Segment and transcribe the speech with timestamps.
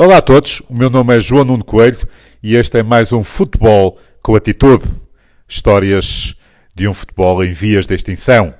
[0.00, 2.06] Olá a todos, o meu nome é João Nuno Coelho
[2.40, 4.84] e este é mais um Futebol com Atitude.
[5.48, 6.36] Histórias
[6.72, 8.54] de um futebol em vias de extinção.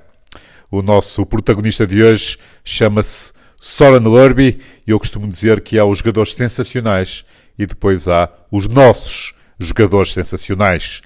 [0.69, 5.99] O nosso protagonista de hoje chama-se Soren Lurby e eu costumo dizer que há os
[5.99, 7.23] jogadores sensacionais
[7.57, 11.01] e depois há os nossos jogadores sensacionais.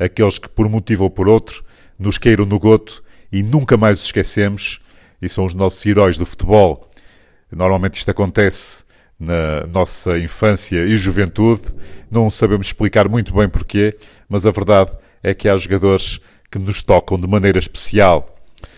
[0.00, 1.64] Aqueles que, por motivo ou por outro,
[1.96, 4.80] nos caíram no goto e nunca mais os esquecemos
[5.22, 6.90] e são os nossos heróis do futebol.
[7.52, 8.84] Normalmente isto acontece
[9.18, 11.62] na nossa infância e juventude.
[12.10, 13.96] Não sabemos explicar muito bem porquê,
[14.28, 14.92] mas a verdade
[15.22, 16.20] é que há jogadores
[16.50, 18.34] que nos tocam de maneira especial.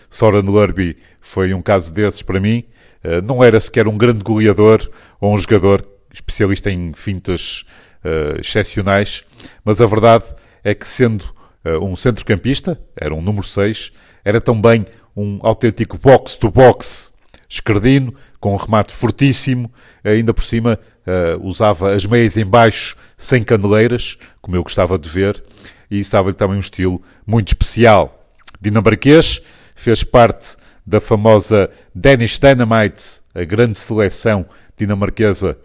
[0.09, 2.63] Soren Lurby foi um caso desses para mim.
[3.03, 4.89] Eh, não era sequer um grande goleador
[5.21, 7.65] ou um jogador especialista em fintas
[8.03, 9.23] uh, excepcionais,
[9.63, 10.25] mas a verdade
[10.63, 11.23] é que, sendo
[11.63, 13.91] uh, um centrocampista, era um número 6,
[14.25, 17.13] era também um autêntico box-to-box
[17.49, 19.71] esquerdino, com um remate fortíssimo,
[20.03, 25.09] ainda por cima uh, usava as meias em baixo, sem caneleiras, como eu gostava de
[25.09, 25.43] ver,
[25.89, 28.31] e estava-lhe também um estilo muito especial.
[28.61, 29.41] Dinamarquês,
[29.75, 34.45] fez parte da famosa Danish Dynamite, a grande seleção
[34.77, 35.57] dinamarquesa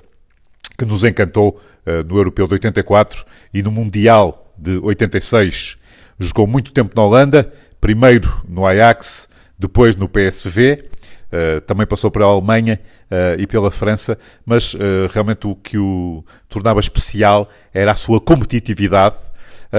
[0.79, 5.77] que nos encantou uh, no Europeu de 84 e no Mundial de 86.
[6.19, 10.91] Jogou muito tempo na Holanda, primeiro no Ajax, depois no PSV,
[11.35, 12.79] Uh, também passou pela Alemanha
[13.11, 14.79] uh, e pela França, mas uh,
[15.13, 19.17] realmente o que o tornava especial era a sua competitividade.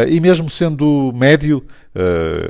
[0.10, 1.66] e mesmo sendo médio,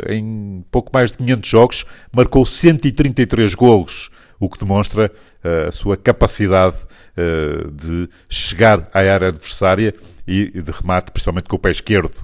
[0.10, 5.12] em pouco mais de 500 jogos, marcou 133 golos, o que demonstra
[5.68, 6.78] a sua capacidade
[7.72, 9.94] de chegar à área adversária
[10.26, 12.16] e de remate, principalmente com o pé esquerdo.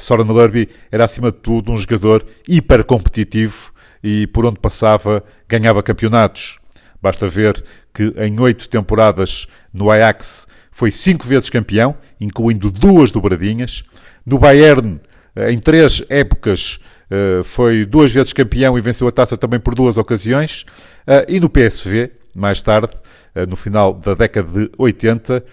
[0.00, 3.72] Soren Lurby era, acima de tudo, um jogador hiper competitivo
[4.02, 6.58] e por onde passava ganhava campeonatos.
[7.02, 13.82] Basta ver que em oito temporadas no Ajax foi cinco vezes campeão, incluindo duas dobradinhas.
[14.24, 15.00] No Bayern,
[15.48, 16.78] em três épocas,
[17.10, 20.64] eh, foi duas vezes campeão e venceu a taça também por duas ocasiões.
[21.06, 22.92] Eh, e no PSV, mais tarde,
[23.34, 25.44] eh, no final da década de 80,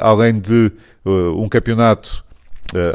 [0.00, 0.70] além de
[1.04, 2.24] um campeonato,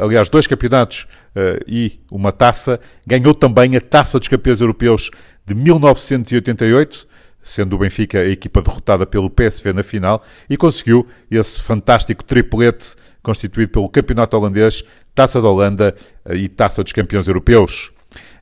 [0.02, 2.80] aliás, dois campeonatos uh, e uma taça.
[3.06, 5.10] Ganhou também a Taça dos Campeões Europeus
[5.46, 7.08] de 1988,
[7.42, 12.96] sendo o Benfica a equipa derrotada pelo PSV na final, e conseguiu esse fantástico triplete
[13.24, 14.84] constituído pelo Campeonato Holandês,
[15.14, 15.96] Taça da Holanda
[16.26, 17.92] uh, e Taça dos Campeões Europeus.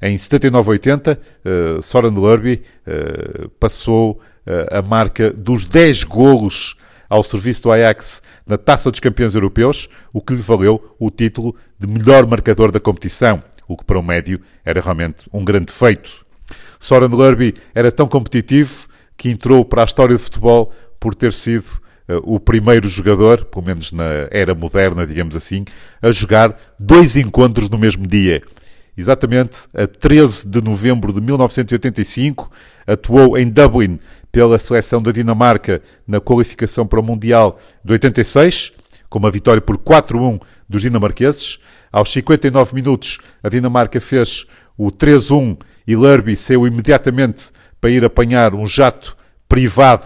[0.01, 4.13] Em 79-80, uh, Soren Lurby uh, passou
[4.47, 6.75] uh, a marca dos 10 golos
[7.09, 11.55] ao serviço do Ajax na Taça dos Campeões Europeus, o que lhe valeu o título
[11.77, 16.25] de melhor marcador da competição, o que para o médio era realmente um grande feito.
[16.79, 18.87] Soren Lurby era tão competitivo
[19.17, 21.65] que entrou para a história do futebol por ter sido
[22.07, 25.65] uh, o primeiro jogador, pelo menos na era moderna, digamos assim,
[26.01, 28.41] a jogar dois encontros no mesmo dia.
[28.99, 32.51] Exatamente a 13 de novembro de 1985,
[32.85, 33.97] atuou em Dublin
[34.29, 38.73] pela seleção da Dinamarca na qualificação para o Mundial de 86,
[39.09, 41.59] com uma vitória por 4-1 dos dinamarqueses.
[41.89, 44.45] Aos 59 minutos, a Dinamarca fez
[44.77, 49.15] o 3-1 e Lurby saiu imediatamente para ir apanhar um jato
[49.47, 50.03] privado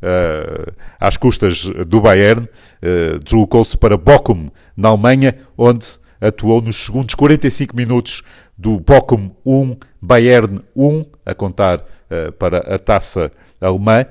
[0.00, 2.46] uh, às custas do Bayern.
[2.80, 8.22] Uh, Deslocou-se para Bochum, na Alemanha, onde atuou nos segundos 45 minutos
[8.56, 13.30] do Bochum 1, Bayern 1, a contar uh, para a taça
[13.60, 14.04] alemã.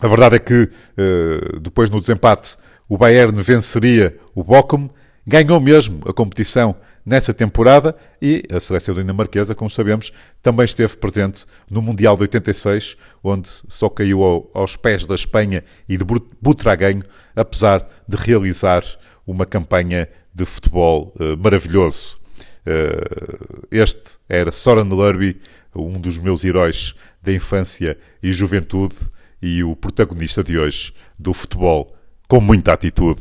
[0.00, 2.56] A verdade é que uh, depois no desempate
[2.88, 4.88] o Bayern venceria o Bochum,
[5.26, 6.76] ganhou mesmo a competição
[7.06, 12.96] nessa temporada e a seleção dinamarquesa, como sabemos, também esteve presente no Mundial de 86,
[13.22, 16.04] onde só caiu ao, aos pés da Espanha e de
[16.40, 17.04] Butragueño,
[17.36, 18.82] apesar de realizar
[19.26, 22.16] uma campanha de futebol uh, maravilhoso.
[22.66, 25.40] Uh, este era Soren Lurby,
[25.74, 28.96] um dos meus heróis da infância e juventude
[29.42, 31.94] e o protagonista de hoje do futebol
[32.28, 33.20] com muita atitude.